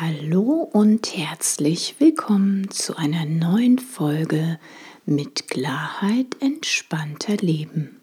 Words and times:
Hallo 0.00 0.70
und 0.72 1.16
herzlich 1.16 1.96
willkommen 1.98 2.70
zu 2.70 2.96
einer 2.96 3.24
neuen 3.24 3.80
Folge 3.80 4.60
mit 5.06 5.48
Klarheit 5.48 6.36
entspannter 6.38 7.36
Leben. 7.38 8.00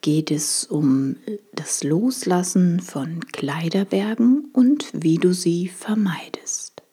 geht 0.02 0.32
es 0.32 0.66
um 0.66 1.18
das 1.54 1.84
Loslassen 1.84 2.80
von 2.80 3.28
Kleiderbergen 3.32 4.50
und 4.54 4.90
wie 4.94 5.18
du 5.18 5.34
sie 5.34 5.68
vermeidest. 5.68 6.84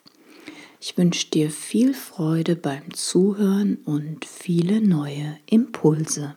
Ich 0.81 0.97
wünsche 0.97 1.31
dir 1.31 1.51
viel 1.51 1.95
Freude 1.95 2.57
beim 2.57 2.93
Zuhören 2.95 3.77
und 3.85 4.25
viele 4.25 4.81
neue 4.81 5.39
Impulse. 5.47 6.37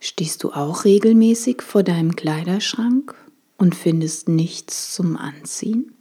Stehst 0.00 0.44
du 0.44 0.52
auch 0.52 0.84
regelmäßig 0.84 1.62
vor 1.62 1.82
deinem 1.82 2.14
Kleiderschrank 2.14 3.14
und 3.56 3.74
findest 3.74 4.28
nichts 4.28 4.94
zum 4.94 5.16
Anziehen? 5.16 5.94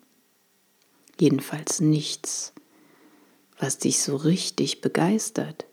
Jedenfalls 1.19 1.81
nichts, 1.81 2.53
was 3.59 3.79
dich 3.79 3.99
so 3.99 4.15
richtig 4.15 4.81
begeistert. 4.81 5.65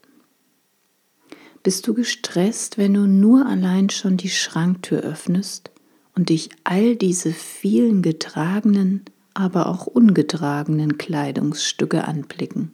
Bist 1.65 1.87
du 1.87 1.95
gestresst, 1.95 2.77
wenn 2.77 2.93
du 2.93 3.07
nur 3.07 3.47
allein 3.47 3.89
schon 3.89 4.19
die 4.19 4.29
Schranktür 4.29 5.01
öffnest 5.01 5.71
und 6.15 6.29
dich 6.29 6.51
all 6.63 6.95
diese 6.95 7.33
vielen 7.33 8.03
getragenen, 8.03 9.03
aber 9.33 9.67
auch 9.67 9.87
ungetragenen 9.87 10.99
Kleidungsstücke 10.99 12.05
anblicken? 12.05 12.73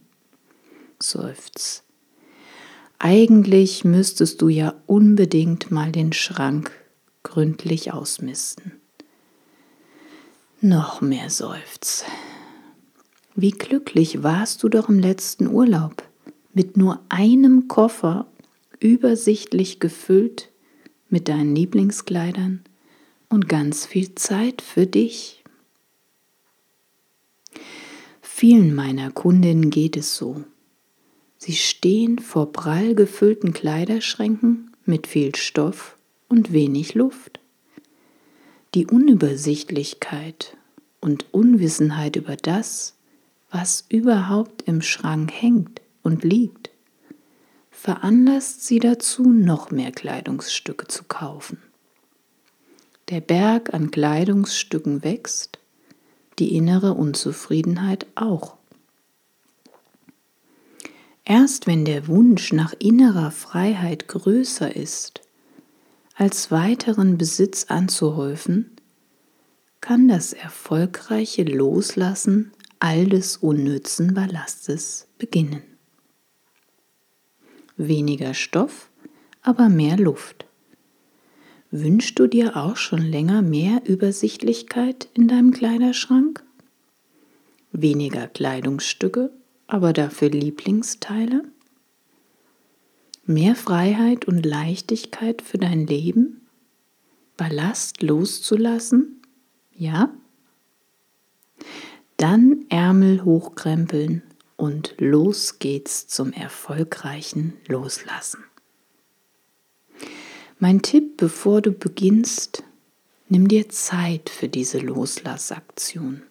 Seufz. 0.98 1.84
Eigentlich 2.98 3.84
müsstest 3.84 4.42
du 4.42 4.48
ja 4.48 4.74
unbedingt 4.86 5.70
mal 5.70 5.92
den 5.92 6.12
Schrank 6.12 6.72
gründlich 7.22 7.92
ausmisten. 7.92 8.72
Noch 10.60 11.00
mehr 11.00 11.30
Seufz. 11.30 12.04
Wie 13.36 13.52
glücklich 13.52 14.24
warst 14.24 14.64
du 14.64 14.68
doch 14.68 14.88
im 14.88 14.98
letzten 14.98 15.46
Urlaub 15.46 16.02
mit 16.52 16.76
nur 16.76 17.00
einem 17.08 17.68
Koffer 17.68 18.26
übersichtlich 18.80 19.78
gefüllt 19.78 20.50
mit 21.08 21.28
deinen 21.28 21.54
Lieblingskleidern 21.54 22.64
und 23.28 23.48
ganz 23.48 23.86
viel 23.86 24.14
Zeit 24.14 24.62
für 24.62 24.86
dich. 24.86 25.44
Vielen 28.20 28.74
meiner 28.74 29.10
Kundinnen 29.10 29.70
geht 29.70 29.96
es 29.96 30.16
so. 30.16 30.44
Sie 31.36 31.54
stehen 31.54 32.18
vor 32.18 32.52
prall 32.52 32.94
gefüllten 32.94 33.52
Kleiderschränken 33.52 34.72
mit 34.84 35.06
viel 35.06 35.34
Stoff 35.34 35.96
und 36.28 36.52
wenig 36.52 36.94
Luft. 36.94 37.40
Die 38.74 38.86
Unübersichtlichkeit 38.86 40.56
und 41.00 41.26
Unwissenheit 41.32 42.16
über 42.16 42.36
das, 42.36 42.96
was 43.50 43.84
überhaupt 43.88 44.62
im 44.62 44.80
Schrank 44.80 45.32
hängt 45.32 45.80
und 46.02 46.24
liegt, 46.24 46.69
veranlasst 47.80 48.66
sie 48.66 48.78
dazu, 48.78 49.30
noch 49.30 49.70
mehr 49.70 49.90
Kleidungsstücke 49.90 50.86
zu 50.86 51.04
kaufen. 51.04 51.62
Der 53.08 53.22
Berg 53.22 53.72
an 53.72 53.90
Kleidungsstücken 53.90 55.02
wächst, 55.02 55.58
die 56.38 56.54
innere 56.54 56.92
Unzufriedenheit 56.92 58.06
auch. 58.16 58.58
Erst 61.24 61.66
wenn 61.66 61.86
der 61.86 62.06
Wunsch 62.06 62.52
nach 62.52 62.74
innerer 62.78 63.30
Freiheit 63.30 64.08
größer 64.08 64.76
ist, 64.76 65.22
als 66.14 66.50
weiteren 66.50 67.16
Besitz 67.16 67.64
anzuhäufen, 67.68 68.72
kann 69.80 70.06
das 70.06 70.34
erfolgreiche 70.34 71.44
Loslassen 71.44 72.52
all 72.78 73.06
des 73.06 73.38
unnützen 73.38 74.12
Ballastes 74.12 75.06
beginnen 75.16 75.69
weniger 77.88 78.34
Stoff, 78.34 78.90
aber 79.42 79.68
mehr 79.68 79.96
Luft. 79.96 80.46
Wünschst 81.70 82.18
du 82.18 82.26
dir 82.26 82.56
auch 82.56 82.76
schon 82.76 83.02
länger 83.02 83.42
mehr 83.42 83.82
Übersichtlichkeit 83.86 85.08
in 85.14 85.28
deinem 85.28 85.52
Kleiderschrank? 85.52 86.44
Weniger 87.72 88.26
Kleidungsstücke, 88.26 89.30
aber 89.66 89.92
dafür 89.92 90.30
Lieblingsteile? 90.30 91.44
Mehr 93.24 93.54
Freiheit 93.54 94.26
und 94.26 94.44
Leichtigkeit 94.44 95.42
für 95.42 95.58
dein 95.58 95.86
Leben? 95.86 96.48
Ballast 97.36 98.02
loszulassen? 98.02 99.22
Ja? 99.72 100.12
Dann 102.16 102.66
Ärmel 102.68 103.24
hochkrempeln 103.24 104.22
und 104.60 104.94
los 104.98 105.58
geht's 105.58 106.06
zum 106.06 106.34
erfolgreichen 106.34 107.54
Loslassen. 107.66 108.44
Mein 110.58 110.82
Tipp, 110.82 111.16
bevor 111.16 111.62
du 111.62 111.72
beginnst, 111.72 112.62
nimm 113.30 113.48
dir 113.48 113.70
Zeit 113.70 114.28
für 114.28 114.48
diese 114.48 114.78
Loslassaktion. 114.78 116.22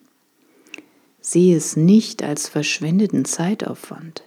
Sehe 1.19 1.57
es 1.57 1.75
nicht 1.75 2.21
als 2.21 2.47
verschwendeten 2.47 3.25
Zeitaufwand, 3.25 4.23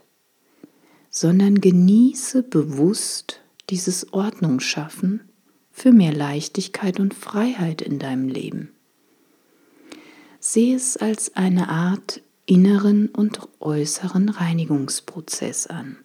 sondern 1.09 1.61
genieße 1.61 2.43
bewusst 2.43 3.41
dieses 3.71 4.13
Ordnungsschaffen 4.13 5.21
für 5.71 5.93
mehr 5.93 6.13
Leichtigkeit 6.13 6.99
und 6.99 7.15
Freiheit 7.15 7.81
in 7.81 8.01
deinem 8.01 8.29
Leben. 8.29 8.73
Sehe 10.41 10.75
es 10.75 10.97
als 10.97 11.37
eine 11.37 11.69
Art 11.69 12.21
inneren 12.47 13.09
und 13.09 13.41
äußeren 13.61 14.29
Reinigungsprozess 14.29 15.67
an. 15.67 15.99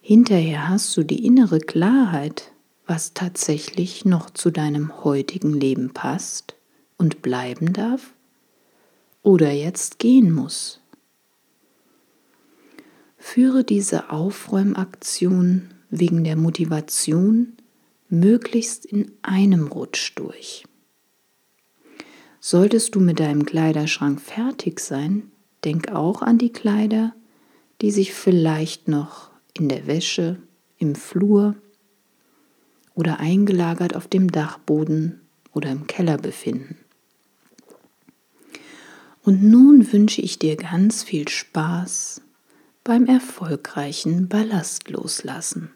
Hinterher 0.00 0.68
hast 0.68 0.96
du 0.96 1.02
die 1.02 1.26
innere 1.26 1.60
Klarheit, 1.60 2.52
was 2.86 3.12
tatsächlich 3.12 4.06
noch 4.06 4.30
zu 4.30 4.50
deinem 4.50 5.04
heutigen 5.04 5.52
Leben 5.52 5.92
passt 5.92 6.54
und 6.96 7.20
bleiben 7.20 7.74
darf 7.74 8.14
oder 9.22 9.50
jetzt 9.50 9.98
gehen 9.98 10.32
muss. 10.32 10.80
Führe 13.18 13.64
diese 13.64 14.10
Aufräumaktion 14.10 15.74
wegen 15.90 16.24
der 16.24 16.36
Motivation 16.36 17.58
möglichst 18.08 18.86
in 18.86 19.12
einem 19.20 19.66
Rutsch 19.66 20.12
durch. 20.14 20.64
Solltest 22.40 22.94
du 22.94 23.00
mit 23.00 23.20
deinem 23.20 23.44
Kleiderschrank 23.44 24.20
fertig 24.20 24.80
sein, 24.80 25.30
denk 25.64 25.92
auch 25.92 26.22
an 26.22 26.38
die 26.38 26.52
Kleider, 26.52 27.14
die 27.80 27.90
sich 27.90 28.12
vielleicht 28.12 28.88
noch 28.88 29.30
in 29.54 29.68
der 29.68 29.86
Wäsche, 29.86 30.38
im 30.78 30.94
Flur 30.94 31.56
oder 32.94 33.18
eingelagert 33.18 33.96
auf 33.96 34.06
dem 34.06 34.30
Dachboden 34.30 35.20
oder 35.52 35.70
im 35.70 35.86
Keller 35.86 36.18
befinden. 36.18 36.76
Und 39.22 39.42
nun 39.42 39.92
wünsche 39.92 40.22
ich 40.22 40.38
dir 40.38 40.56
ganz 40.56 41.02
viel 41.02 41.28
Spaß 41.28 42.22
beim 42.84 43.06
erfolgreichen 43.06 44.28
Ballastloslassen. 44.28 45.70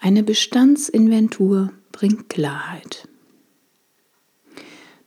Eine 0.00 0.22
Bestandsinventur 0.22 1.72
bringt 1.92 2.28
Klarheit. 2.28 3.08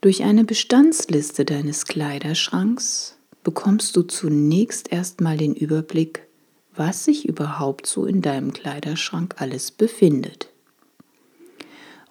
Durch 0.02 0.24
eine 0.24 0.42
Bestandsliste 0.42 1.44
deines 1.44 1.84
Kleiderschranks 1.84 3.16
bekommst 3.44 3.94
du 3.94 4.02
zunächst 4.02 4.90
erstmal 4.90 5.36
den 5.36 5.54
Überblick, 5.54 6.26
was 6.74 7.04
sich 7.04 7.28
überhaupt 7.28 7.86
so 7.86 8.04
in 8.04 8.20
deinem 8.20 8.52
Kleiderschrank 8.52 9.36
alles 9.38 9.70
befindet. 9.70 10.48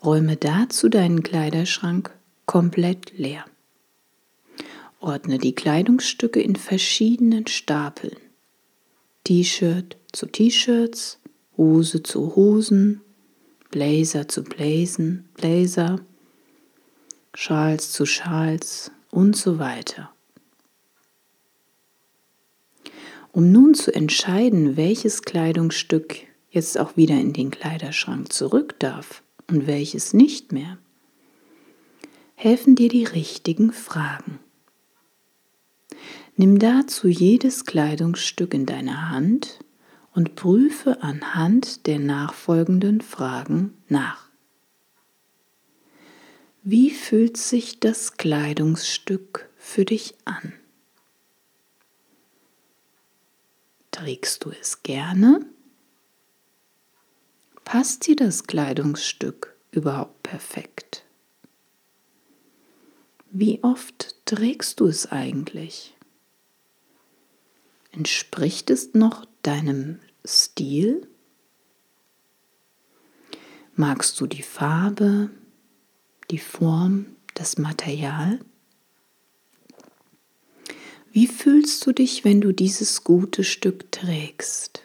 Räume 0.01 0.37
dazu 0.37 0.87
deinen 0.87 1.21
Kleiderschrank 1.21 2.17
komplett 2.45 3.11
leer. 3.17 3.43
Ordne 5.01 5.37
die 5.37 5.53
Kleidungsstücke 5.53 6.41
in 6.41 6.55
verschiedenen 6.55 7.47
Stapeln. 7.47 8.15
T-Shirt 9.25 9.97
zu 10.13 10.27
T-Shirts, 10.27 11.19
Hose 11.57 12.01
zu 12.03 12.37
Hosen, 12.37 13.01
Blazer 13.69 14.29
zu 14.29 14.45
Blazen, 14.45 15.27
Blazer, 15.33 15.99
Schals 17.33 17.91
zu 17.91 18.05
Schals 18.05 18.91
und 19.09 19.35
so 19.35 19.57
weiter. 19.57 20.11
Um 23.31 23.51
nun 23.51 23.73
zu 23.73 23.93
entscheiden, 23.93 24.75
welches 24.75 25.21
Kleidungsstück 25.21 26.17
jetzt 26.49 26.77
auch 26.77 26.97
wieder 26.97 27.15
in 27.15 27.31
den 27.31 27.49
Kleiderschrank 27.49 28.33
zurück 28.33 28.75
darf 28.79 29.23
und 29.49 29.67
welches 29.67 30.13
nicht 30.13 30.51
mehr, 30.51 30.77
helfen 32.35 32.75
dir 32.75 32.89
die 32.89 33.05
richtigen 33.05 33.71
Fragen. 33.71 34.39
Nimm 36.35 36.59
dazu 36.59 37.07
jedes 37.07 37.65
Kleidungsstück 37.65 38.53
in 38.53 38.65
deine 38.65 39.09
Hand 39.09 39.59
und 40.13 40.35
prüfe 40.35 41.01
anhand 41.01 41.87
der 41.87 41.99
nachfolgenden 41.99 42.99
Fragen 42.99 43.73
nach. 43.87 44.30
Wie 46.63 46.91
fühlt 46.91 47.37
sich 47.37 47.79
das 47.79 48.17
Kleidungsstück 48.17 49.49
für 49.57 49.83
dich 49.83 50.13
an? 50.25 50.53
Trägst 53.89 54.45
du 54.45 54.51
es 54.51 54.83
gerne? 54.83 55.43
Passt 57.63 58.05
dir 58.05 58.15
das 58.15 58.43
Kleidungsstück 58.43 59.55
überhaupt 59.71 60.21
perfekt? 60.21 61.03
Wie 63.31 63.63
oft 63.63 64.15
trägst 64.25 64.81
du 64.81 64.85
es 64.85 65.11
eigentlich? 65.11 65.95
Entspricht 67.91 68.69
es 68.69 68.93
noch 68.93 69.25
deinem 69.41 69.99
Stil? 70.23 71.07
Magst 73.73 74.19
du 74.19 74.27
die 74.27 74.43
Farbe, 74.43 75.31
die 76.31 76.39
Form, 76.39 77.05
das 77.33 77.57
Material? 77.57 78.39
Wie 81.11 81.27
fühlst 81.27 81.85
du 81.85 81.91
dich, 81.91 82.23
wenn 82.23 82.41
du 82.41 82.53
dieses 82.53 83.03
gute 83.03 83.43
Stück 83.43 83.91
trägst? 83.91 84.83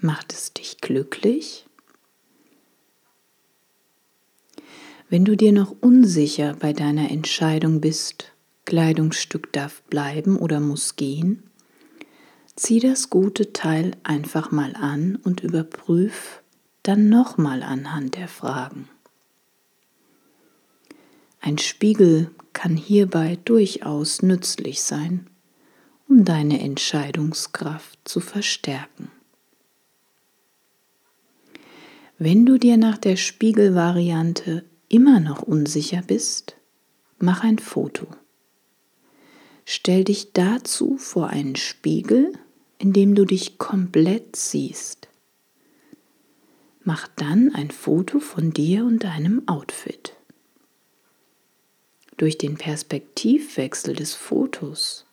Macht 0.00 0.32
es 0.32 0.52
dich 0.52 0.78
glücklich? 0.80 1.66
Wenn 5.08 5.24
du 5.24 5.36
dir 5.36 5.52
noch 5.52 5.74
unsicher 5.80 6.54
bei 6.54 6.72
deiner 6.72 7.10
Entscheidung 7.10 7.80
bist, 7.80 8.32
Kleidungsstück 8.64 9.52
darf 9.52 9.82
bleiben 9.82 10.36
oder 10.36 10.60
muss 10.60 10.96
gehen, 10.96 11.50
Zieh 12.60 12.78
das 12.78 13.08
gute 13.08 13.54
Teil 13.54 13.92
einfach 14.02 14.50
mal 14.50 14.76
an 14.76 15.16
und 15.16 15.40
überprüf 15.40 16.42
dann 16.82 17.08
nochmal 17.08 17.62
anhand 17.62 18.16
der 18.16 18.28
Fragen. 18.28 18.86
Ein 21.40 21.58
Spiegel 21.58 22.30
kann 22.52 22.76
hierbei 22.76 23.38
durchaus 23.44 24.22
nützlich 24.22 24.82
sein, 24.82 25.26
um 26.08 26.24
deine 26.24 26.60
Entscheidungskraft 26.60 27.98
zu 28.04 28.20
verstärken. 28.20 29.10
Wenn 32.18 32.44
du 32.44 32.58
dir 32.58 32.76
nach 32.76 32.98
der 32.98 33.16
Spiegelvariante 33.16 34.64
immer 34.88 35.20
noch 35.20 35.42
unsicher 35.42 36.02
bist, 36.06 36.56
mach 37.18 37.42
ein 37.42 37.58
Foto. 37.58 38.06
Stell 39.64 40.04
dich 40.04 40.32
dazu 40.32 40.98
vor 40.98 41.28
einen 41.28 41.56
Spiegel 41.56 42.32
indem 42.80 43.14
du 43.14 43.26
dich 43.26 43.58
komplett 43.58 44.34
siehst. 44.34 45.08
Mach 46.82 47.06
dann 47.08 47.54
ein 47.54 47.70
Foto 47.70 48.18
von 48.20 48.52
dir 48.52 48.86
und 48.86 49.04
deinem 49.04 49.46
Outfit. 49.46 50.16
Durch 52.20 52.36
den 52.36 52.58
Perspektivwechsel 52.58 53.96
des 53.96 54.12
Fotos 54.12 55.06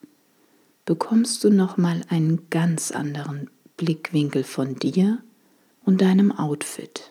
bekommst 0.83 1.41
du 1.41 1.49
nochmal 1.49 2.01
einen 2.09 2.49
ganz 2.49 2.91
anderen 2.91 3.49
Blickwinkel 3.77 4.43
von 4.43 4.75
dir 4.75 5.23
und 5.85 6.01
deinem 6.01 6.33
Outfit. 6.33 7.09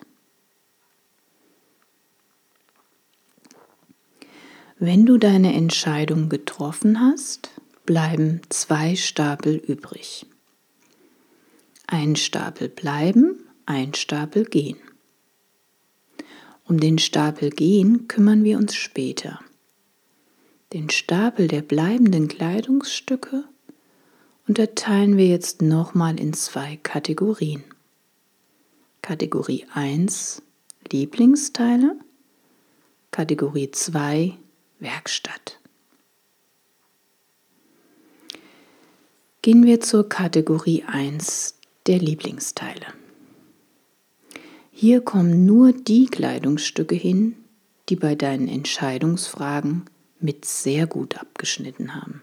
Wenn 4.77 5.07
du 5.07 5.17
deine 5.17 5.55
Entscheidung 5.55 6.29
getroffen 6.29 6.99
hast, 6.99 7.49
bleiben 7.87 8.41
zwei 8.49 8.95
Stapel 8.95 9.55
übrig. 9.55 10.27
Ein 11.87 12.15
Stapel 12.15 12.69
bleiben, 12.69 13.47
ein 13.65 13.95
Stapel 13.95 14.45
gehen. 14.45 14.77
Um 16.65 16.79
den 16.79 16.99
Stapel 16.99 17.49
gehen 17.49 18.07
kümmern 18.07 18.43
wir 18.43 18.59
uns 18.59 18.75
später. 18.75 19.39
Den 20.73 20.89
Stapel 20.89 21.47
der 21.47 21.61
bleibenden 21.61 22.27
Kleidungsstücke 22.27 23.45
unterteilen 24.49 25.15
wir 25.15 25.27
jetzt 25.27 25.61
nochmal 25.61 26.19
in 26.19 26.33
zwei 26.33 26.75
Kategorien. 26.83 27.63
Kategorie 29.01 29.65
1 29.73 30.41
Lieblingsteile, 30.91 31.95
Kategorie 33.11 33.71
2 33.71 34.37
Werkstatt. 34.79 35.57
Gehen 39.41 39.65
wir 39.65 39.79
zur 39.79 40.09
Kategorie 40.09 40.83
1 40.85 41.55
der 41.85 41.99
Lieblingsteile. 41.99 42.87
Hier 44.73 44.99
kommen 44.99 45.45
nur 45.45 45.71
die 45.71 46.07
Kleidungsstücke 46.07 46.95
hin, 46.95 47.37
die 47.87 47.95
bei 47.95 48.15
deinen 48.15 48.49
Entscheidungsfragen 48.49 49.85
mit 50.19 50.45
sehr 50.45 50.87
gut 50.87 51.17
abgeschnitten 51.17 51.95
haben, 51.95 52.21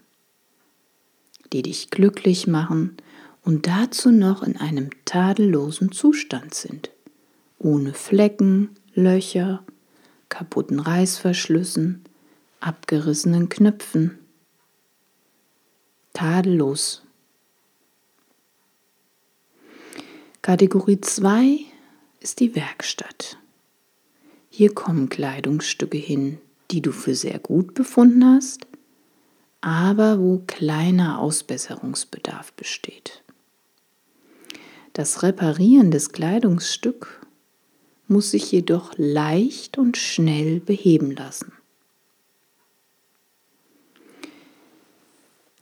die 1.53 1.61
dich 1.61 1.89
glücklich 1.89 2.47
machen 2.47 2.97
und 3.43 3.67
dazu 3.67 4.11
noch 4.11 4.43
in 4.43 4.57
einem 4.57 4.89
tadellosen 5.05 5.91
Zustand 5.91 6.53
sind, 6.53 6.89
ohne 7.59 7.93
Flecken, 7.93 8.71
Löcher, 8.93 9.63
kaputten 10.29 10.79
Reißverschlüssen, 10.79 12.03
abgerissenen 12.59 13.49
Knöpfen. 13.49 14.17
Tadellos 16.13 17.05
Kategorie 20.45 21.01
2 21.01 21.57
ist 22.19 22.39
die 22.39 22.53
Werkstatt. 22.53 23.39
Hier 24.51 24.75
kommen 24.75 25.09
Kleidungsstücke 25.09 25.97
hin, 25.97 26.37
die 26.71 26.81
du 26.81 26.91
für 26.91 27.15
sehr 27.15 27.39
gut 27.39 27.73
befunden 27.73 28.25
hast, 28.25 28.67
aber 29.61 30.19
wo 30.19 30.43
kleiner 30.45 31.19
Ausbesserungsbedarf 31.19 32.53
besteht. 32.53 33.23
Das 34.93 35.23
Reparieren 35.23 35.91
des 35.91 36.11
Kleidungsstücks 36.11 37.07
muss 38.07 38.31
sich 38.31 38.51
jedoch 38.51 38.93
leicht 38.97 39.77
und 39.77 39.97
schnell 39.97 40.59
beheben 40.59 41.11
lassen. 41.11 41.51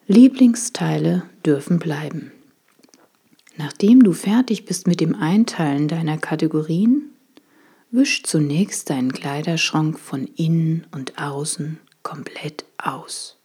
Lieblingsteile 0.08 1.24
dürfen 1.46 1.80
bleiben. 1.80 2.34
Nachdem 3.56 4.04
du 4.04 4.12
fertig 4.12 4.66
bist 4.66 4.86
mit 4.86 5.00
dem 5.00 5.16
Einteilen 5.16 5.88
deiner 5.88 6.18
Kategorien, 6.18 7.13
wisch 7.94 8.24
zunächst 8.24 8.90
deinen 8.90 9.14
Kleiderschrank 9.14 10.00
von 10.00 10.26
innen 10.36 10.88
und 10.92 11.20
außen 11.20 11.80
komplett 12.02 12.66
aus. 12.78 13.38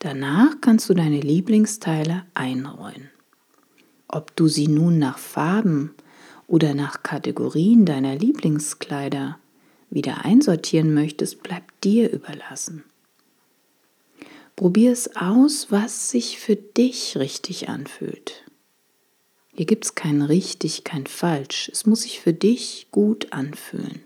Danach 0.00 0.60
kannst 0.60 0.90
du 0.90 0.94
deine 0.94 1.20
Lieblingsteile 1.20 2.26
einräumen. 2.34 3.08
Ob 4.08 4.34
du 4.36 4.48
sie 4.48 4.66
nun 4.68 4.98
nach 4.98 5.16
Farben 5.16 5.94
oder 6.46 6.74
nach 6.74 7.02
Kategorien 7.02 7.86
deiner 7.86 8.16
Lieblingskleider 8.16 9.38
wieder 9.88 10.24
einsortieren 10.24 10.92
möchtest, 10.92 11.42
bleibt 11.42 11.84
dir 11.84 12.12
überlassen. 12.12 12.84
Probier 14.56 14.92
es 14.92 15.16
aus, 15.16 15.68
was 15.70 16.10
sich 16.10 16.38
für 16.38 16.56
dich 16.56 17.16
richtig 17.16 17.68
anfühlt. 17.68 18.43
Hier 19.54 19.66
gibt 19.66 19.84
es 19.84 19.94
kein 19.94 20.20
richtig, 20.20 20.82
kein 20.84 21.06
falsch. 21.06 21.70
Es 21.72 21.86
muss 21.86 22.02
sich 22.02 22.20
für 22.20 22.32
dich 22.32 22.88
gut 22.90 23.32
anfühlen. 23.32 24.02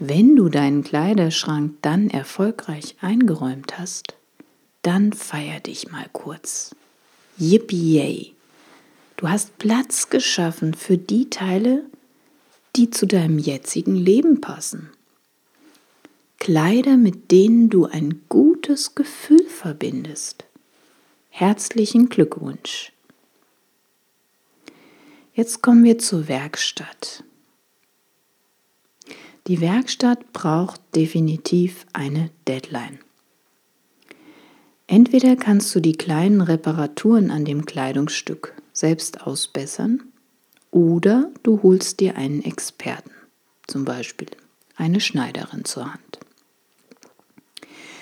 Wenn 0.00 0.34
du 0.34 0.48
deinen 0.48 0.82
Kleiderschrank 0.82 1.76
dann 1.80 2.10
erfolgreich 2.10 2.96
eingeräumt 3.00 3.78
hast, 3.78 4.16
dann 4.82 5.12
feier 5.12 5.60
dich 5.60 5.92
mal 5.92 6.06
kurz. 6.12 6.74
Yippie! 7.38 8.34
Du 9.16 9.28
hast 9.28 9.56
Platz 9.58 10.10
geschaffen 10.10 10.74
für 10.74 10.98
die 10.98 11.30
Teile, 11.30 11.84
die 12.74 12.90
zu 12.90 13.06
deinem 13.06 13.38
jetzigen 13.38 13.94
Leben 13.94 14.40
passen. 14.40 14.90
Kleider, 16.40 16.96
mit 16.96 17.30
denen 17.30 17.70
du 17.70 17.84
ein 17.86 18.22
gutes 18.28 18.96
Gefühl 18.96 19.44
verbindest. 19.44 20.44
Herzlichen 21.28 22.08
Glückwunsch. 22.08 22.92
Jetzt 25.34 25.62
kommen 25.62 25.82
wir 25.82 25.98
zur 25.98 26.28
Werkstatt. 26.28 27.24
Die 29.46 29.62
Werkstatt 29.62 30.34
braucht 30.34 30.80
definitiv 30.94 31.86
eine 31.94 32.30
Deadline. 32.46 32.98
Entweder 34.86 35.36
kannst 35.36 35.74
du 35.74 35.80
die 35.80 35.96
kleinen 35.96 36.42
Reparaturen 36.42 37.30
an 37.30 37.46
dem 37.46 37.64
Kleidungsstück 37.64 38.54
selbst 38.74 39.26
ausbessern 39.26 40.02
oder 40.70 41.30
du 41.42 41.62
holst 41.62 42.00
dir 42.00 42.16
einen 42.16 42.44
Experten, 42.44 43.12
zum 43.66 43.86
Beispiel 43.86 44.28
eine 44.76 45.00
Schneiderin 45.00 45.64
zur 45.64 45.94
Hand. 45.94 46.18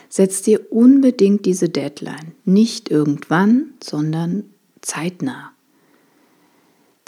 Setz 0.08 0.42
dir 0.42 0.72
unbedingt 0.72 1.46
diese 1.46 1.68
Deadline, 1.68 2.32
nicht 2.44 2.90
irgendwann, 2.90 3.74
sondern 3.80 4.50
zeitnah. 4.80 5.49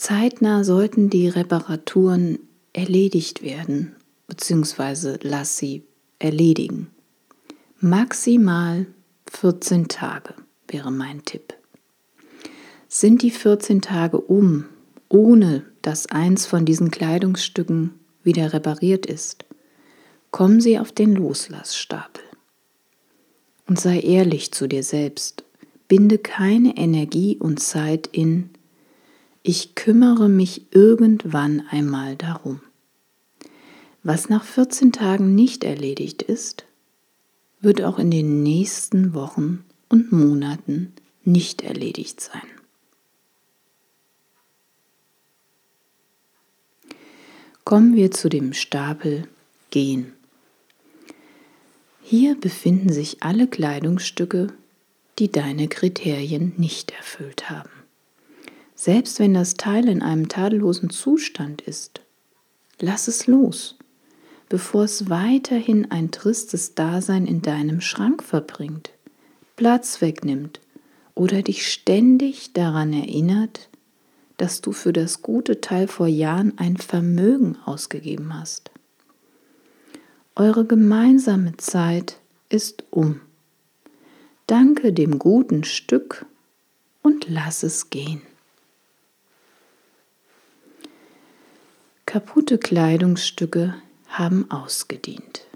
Zeitnah 0.03 0.65
sollten 0.65 1.11
die 1.11 1.29
Reparaturen 1.29 2.41
erledigt 2.73 3.45
werden, 3.45 3.95
beziehungsweise 4.27 5.21
lass 5.23 5.59
sie 5.59 5.85
erledigen. 6.19 6.91
Maximal 7.79 8.87
14 9.31 9.87
Tage 9.87 10.35
wäre 10.67 10.91
mein 10.91 11.25
Tipp. 11.25 11.55
Sind 12.89 13.23
die 13.23 13.31
14 13.31 13.81
Tage 13.81 14.21
um, 14.21 14.65
ohne 15.09 15.67
dass 15.83 16.07
eins 16.07 16.47
von 16.47 16.65
diesen 16.65 16.91
Kleidungsstücken 16.91 17.93
wieder 18.25 18.53
repariert 18.53 19.07
ist, 19.07 19.45
kommen 20.33 20.61
sie 20.61 20.81
auf 20.81 20.91
den 20.91 21.15
Loslassstapel. 21.15 22.25
Und 23.69 23.79
sei 23.79 24.01
ehrlich 24.01 24.51
zu 24.51 24.67
dir 24.67 24.83
selbst. 24.83 25.45
Binde 25.87 26.19
keine 26.19 26.77
Energie 26.77 27.37
und 27.39 27.61
Zeit 27.61 28.09
in 28.09 28.51
ich 29.43 29.75
kümmere 29.75 30.29
mich 30.29 30.67
irgendwann 30.73 31.61
einmal 31.71 32.17
darum. 32.17 32.61
Was 34.03 34.29
nach 34.29 34.45
14 34.45 34.93
Tagen 34.93 35.35
nicht 35.35 35.65
erledigt 35.65 36.23
ist, 36.23 36.65
wird 37.61 37.83
auch 37.83 37.99
in 37.99 38.11
den 38.11 38.43
nächsten 38.43 39.15
Wochen 39.15 39.65
und 39.89 40.11
Monaten 40.11 40.93
nicht 41.25 41.63
erledigt 41.63 42.21
sein. 42.21 42.43
Kommen 47.65 47.95
wir 47.95 48.11
zu 48.11 48.29
dem 48.29 48.53
Stapel 48.53 49.29
Gehen. 49.71 50.13
Hier 52.03 52.35
befinden 52.35 52.93
sich 52.93 53.23
alle 53.23 53.47
Kleidungsstücke, 53.47 54.49
die 55.19 55.31
deine 55.31 55.69
Kriterien 55.69 56.53
nicht 56.57 56.91
erfüllt 56.91 57.49
haben. 57.49 57.82
Selbst 58.85 59.21
wenn 59.21 59.33
das 59.33 59.55
Teil 59.55 59.89
in 59.89 60.03
einem 60.03 60.29
tadellosen 60.29 60.91
Zustand 60.91 61.61
ist, 61.63 62.01
lass 62.81 63.07
es 63.07 63.29
los, 63.29 63.77
bevor 64.49 64.83
es 64.83 65.09
weiterhin 65.09 65.93
ein 65.93 66.11
tristes 66.11 66.75
Dasein 66.75 67.25
in 67.27 67.43
deinem 67.43 67.81
Schrank 67.81 68.25
verbringt, 68.25 68.91
Platz 69.55 70.01
wegnimmt 70.01 70.61
oder 71.15 71.43
dich 71.43 71.71
ständig 71.71 72.55
daran 72.55 72.93
erinnert, 72.93 73.69
dass 74.37 74.63
du 74.63 74.73
für 74.73 74.93
das 74.93 75.23
gute 75.23 75.61
Teil 75.61 75.87
vor 75.87 76.09
Jahren 76.09 76.59
ein 76.59 76.77
Vermögen 76.77 77.59
ausgegeben 77.65 78.37
hast. 78.37 78.73
Eure 80.35 80.65
gemeinsame 80.65 81.57
Zeit 81.57 82.19
ist 82.49 82.83
um. 82.91 83.21
Danke 84.49 84.93
dem 84.93 85.21
guten 85.21 85.63
Stück 85.63 86.27
und 87.03 87.29
lass 87.29 87.63
es 87.63 87.89
gehen. 87.89 88.23
Kaputte 92.13 92.59
Kleidungsstücke 92.59 93.75
haben 94.07 94.51
ausgedient. 94.51 95.47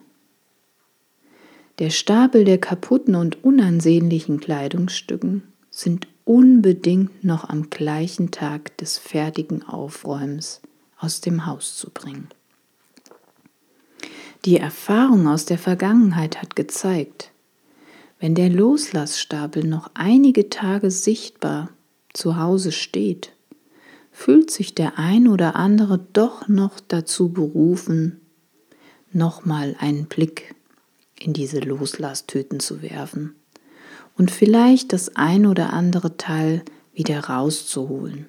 Der 1.78 1.90
Stapel 1.90 2.46
der 2.46 2.56
kaputten 2.56 3.14
und 3.14 3.44
unansehnlichen 3.44 4.40
Kleidungsstücken 4.40 5.42
sind 5.70 6.08
unbedingt 6.24 7.22
noch 7.22 7.46
am 7.50 7.68
gleichen 7.68 8.30
Tag 8.30 8.74
des 8.78 8.96
fertigen 8.96 9.64
Aufräumens 9.64 10.62
aus 10.98 11.20
dem 11.20 11.44
Haus 11.44 11.76
zu 11.76 11.90
bringen. 11.90 12.28
Die 14.46 14.56
Erfahrung 14.56 15.28
aus 15.28 15.44
der 15.44 15.58
Vergangenheit 15.58 16.40
hat 16.40 16.56
gezeigt, 16.56 17.32
wenn 18.18 18.34
der 18.34 18.48
Loslassstapel 18.48 19.62
noch 19.62 19.90
einige 19.92 20.48
Tage 20.48 20.90
sichtbar 20.90 21.68
zu 22.14 22.38
Hause 22.38 22.72
steht, 22.72 23.35
fühlt 24.16 24.50
sich 24.50 24.74
der 24.74 24.98
ein 24.98 25.28
oder 25.28 25.56
andere 25.56 25.98
doch 26.14 26.48
noch 26.48 26.80
dazu 26.80 27.28
berufen, 27.28 28.18
nochmal 29.12 29.76
einen 29.78 30.06
Blick 30.06 30.54
in 31.20 31.34
diese 31.34 31.60
Loslasstüten 31.60 32.58
zu 32.58 32.80
werfen 32.80 33.36
und 34.16 34.30
vielleicht 34.30 34.94
das 34.94 35.14
ein 35.16 35.44
oder 35.44 35.74
andere 35.74 36.16
Teil 36.16 36.64
wieder 36.94 37.20
rauszuholen, 37.26 38.26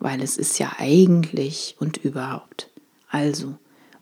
weil 0.00 0.20
es 0.20 0.36
ist 0.36 0.58
ja 0.58 0.74
eigentlich 0.76 1.76
und 1.80 1.96
überhaupt. 1.96 2.68
Also 3.08 3.56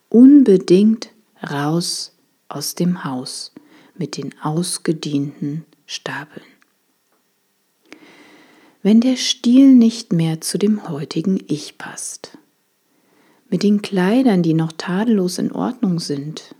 unbedingt 0.08 1.10
raus 1.48 2.12
aus 2.48 2.74
dem 2.74 3.04
Haus 3.04 3.52
mit 3.96 4.16
den 4.16 4.34
ausgedienten 4.42 5.64
Stapeln. 5.86 6.49
Wenn 8.82 9.02
der 9.02 9.16
Stil 9.16 9.74
nicht 9.74 10.14
mehr 10.14 10.40
zu 10.40 10.56
dem 10.56 10.88
heutigen 10.88 11.38
Ich 11.48 11.76
passt, 11.76 12.38
mit 13.50 13.62
den 13.62 13.82
Kleidern, 13.82 14.42
die 14.42 14.54
noch 14.54 14.72
tadellos 14.72 15.36
in 15.36 15.52
Ordnung 15.52 16.00
sind, 16.00 16.54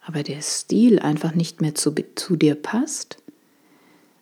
aber 0.00 0.22
der 0.22 0.40
Stil 0.40 1.00
einfach 1.00 1.34
nicht 1.34 1.60
mehr 1.60 1.74
zu, 1.74 1.92
zu 2.14 2.36
dir 2.36 2.54
passt, 2.54 3.16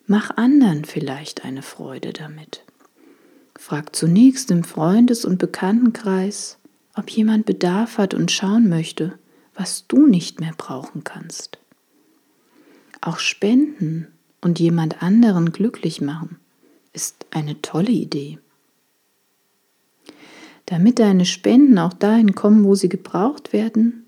mach 0.07 0.35
anderen 0.35 0.83
vielleicht 0.83 1.45
eine 1.45 1.61
Freude 1.61 2.11
damit. 2.11 2.63
Frag 3.55 3.95
zunächst 3.95 4.49
im 4.49 4.63
Freundes- 4.63 5.23
und 5.23 5.37
Bekanntenkreis, 5.37 6.57
ob 6.95 7.07
jemand 7.11 7.45
Bedarf 7.45 7.99
hat 7.99 8.15
und 8.15 8.31
schauen 8.31 8.67
möchte, 8.67 9.13
was 9.53 9.85
du 9.87 10.07
nicht 10.07 10.39
mehr 10.39 10.53
brauchen 10.57 11.03
kannst. 11.03 11.59
Auch 12.99 13.19
spenden 13.19 14.07
und 14.41 14.57
jemand 14.59 15.03
anderen 15.03 15.51
glücklich 15.51 16.01
machen 16.01 16.39
ist 16.97 17.25
eine 17.29 17.61
tolle 17.61 17.91
Idee. 17.91 18.39
Damit 20.65 20.97
deine 20.97 21.25
Spenden 21.25 21.77
auch 21.77 21.93
dahin 21.93 22.33
kommen, 22.33 22.65
wo 22.65 22.73
sie 22.73 22.89
gebraucht 22.89 23.53
werden, 23.53 24.07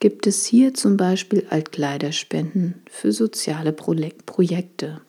gibt 0.00 0.26
es 0.26 0.46
hier 0.46 0.72
zum 0.72 0.96
Beispiel 0.96 1.46
Altkleiderspenden 1.50 2.80
für 2.90 3.12
soziale 3.12 3.74
Projekte 3.74 5.02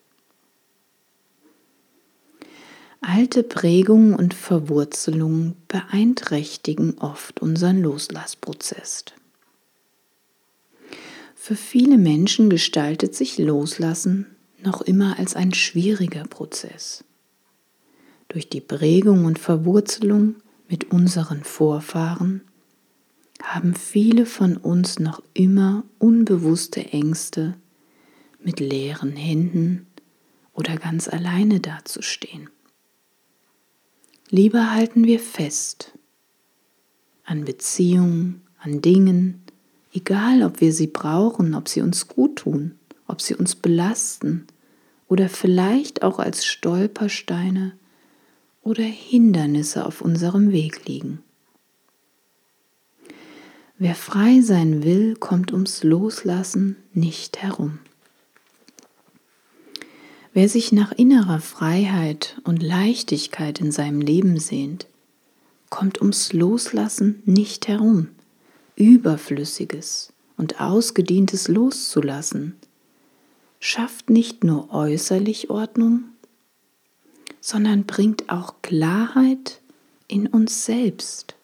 Alte 3.01 3.43
Prägungen 3.43 4.15
und 4.15 4.33
Verwurzelungen 4.33 5.53
beeinträchtigen 5.67 6.97
oft 6.97 7.39
unseren 7.39 7.83
Loslassprozess. 7.83 9.05
Für 11.35 11.55
viele 11.55 11.99
Menschen 11.99 12.49
gestaltet 12.49 13.13
sich 13.13 13.37
Loslassen 13.37 14.25
noch 14.63 14.81
immer 14.81 15.19
als 15.19 15.35
ein 15.35 15.53
schwieriger 15.53 16.23
Prozess. 16.23 17.03
Durch 18.27 18.49
die 18.49 18.61
Prägung 18.61 19.25
und 19.25 19.37
Verwurzelung 19.37 20.37
mit 20.73 20.89
unseren 20.89 21.43
Vorfahren 21.43 22.41
haben 23.43 23.75
viele 23.75 24.25
von 24.25 24.57
uns 24.57 24.97
noch 24.97 25.21
immer 25.35 25.83
unbewusste 25.99 26.83
Ängste, 26.83 27.53
mit 28.39 28.59
leeren 28.59 29.15
Händen 29.15 29.85
oder 30.51 30.77
ganz 30.77 31.07
alleine 31.07 31.59
dazustehen. 31.59 32.49
Lieber 34.31 34.71
halten 34.71 35.03
wir 35.03 35.19
fest 35.19 35.95
an 37.23 37.45
Beziehungen, 37.45 38.41
an 38.57 38.81
Dingen, 38.81 39.43
egal 39.93 40.41
ob 40.41 40.59
wir 40.59 40.73
sie 40.73 40.87
brauchen, 40.87 41.53
ob 41.53 41.69
sie 41.69 41.81
uns 41.81 42.07
gut 42.07 42.37
tun, 42.37 42.79
ob 43.05 43.21
sie 43.21 43.35
uns 43.35 43.53
belasten 43.53 44.47
oder 45.07 45.29
vielleicht 45.29 46.01
auch 46.01 46.17
als 46.17 46.47
Stolpersteine 46.47 47.73
oder 48.63 48.83
Hindernisse 48.83 49.85
auf 49.85 50.01
unserem 50.01 50.51
Weg 50.51 50.87
liegen. 50.87 51.19
Wer 53.77 53.95
frei 53.95 54.41
sein 54.41 54.83
will, 54.83 55.15
kommt 55.15 55.51
ums 55.51 55.83
Loslassen 55.83 56.77
nicht 56.93 57.41
herum. 57.41 57.79
Wer 60.31 60.49
sich 60.49 60.71
nach 60.71 60.91
innerer 60.93 61.39
Freiheit 61.39 62.39
und 62.43 62.63
Leichtigkeit 62.63 63.59
in 63.59 63.71
seinem 63.71 64.01
Leben 64.01 64.39
sehnt, 64.39 64.87
kommt 65.69 65.99
ums 65.99 66.33
Loslassen 66.33 67.21
nicht 67.25 67.67
herum. 67.67 68.09
Überflüssiges 68.75 70.13
und 70.37 70.59
Ausgedientes 70.59 71.47
loszulassen, 71.47 72.55
schafft 73.59 74.09
nicht 74.09 74.43
nur 74.43 74.73
äußerlich 74.73 75.49
Ordnung, 75.49 76.05
sondern 77.45 77.83
bringt 77.83 78.29
auch 78.29 78.61
Klarheit 78.61 79.59
in 80.07 80.27
uns 80.27 80.63
selbst. 80.63 81.35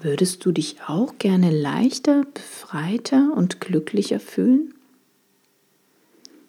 Würdest 0.00 0.44
du 0.44 0.50
dich 0.50 0.78
auch 0.88 1.16
gerne 1.18 1.52
leichter, 1.52 2.24
befreiter 2.34 3.34
und 3.36 3.60
glücklicher 3.60 4.18
fühlen? 4.18 4.74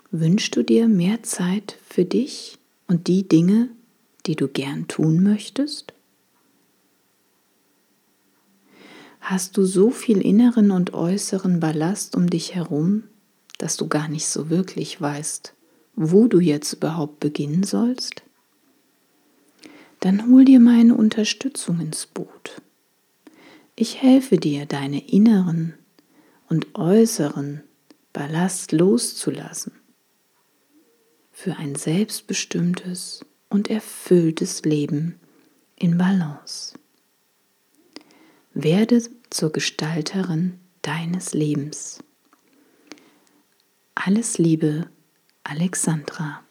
Wünschst 0.09 0.55
du 0.55 0.63
dir 0.63 0.87
mehr 0.87 1.21
Zeit 1.21 1.77
für 1.87 2.03
dich 2.03 2.57
und 2.87 3.05
die 3.05 3.27
Dinge, 3.27 3.69
die 4.25 4.35
du 4.35 4.47
gern 4.47 4.87
tun 4.87 5.21
möchtest? 5.21 5.93
Hast 9.21 9.55
du 9.55 9.65
so 9.65 9.91
viel 9.91 10.19
inneren 10.19 10.71
und 10.71 10.95
äußeren 10.95 11.59
Ballast 11.59 12.15
um 12.15 12.27
dich 12.27 12.55
herum, 12.55 13.03
dass 13.59 13.77
du 13.77 13.87
gar 13.87 14.07
nicht 14.07 14.25
so 14.25 14.49
wirklich 14.49 14.99
weißt, 14.99 15.53
wo 15.95 16.27
du 16.27 16.39
jetzt 16.39 16.73
überhaupt 16.73 17.19
beginnen 17.19 17.63
sollst? 17.63 18.23
Dann 19.99 20.29
hol 20.29 20.43
dir 20.45 20.59
meine 20.59 20.95
Unterstützung 20.95 21.79
ins 21.79 22.05
Boot. 22.05 22.61
Ich 23.75 24.01
helfe 24.01 24.37
dir, 24.37 24.65
deine 24.65 25.07
inneren 25.07 25.75
und 26.49 26.75
äußeren 26.75 27.63
Ballast 28.11 28.71
loszulassen 28.71 29.71
für 31.31 31.57
ein 31.57 31.75
selbstbestimmtes 31.75 33.25
und 33.49 33.69
erfülltes 33.69 34.63
Leben 34.63 35.19
in 35.75 35.97
Balance. 35.97 36.75
Werde 38.53 39.01
zur 39.29 39.51
Gestalterin 39.51 40.59
deines 40.83 41.33
Lebens. 41.33 41.99
Alles 43.95 44.37
Liebe, 44.37 44.89
Alexandra. 45.45 46.42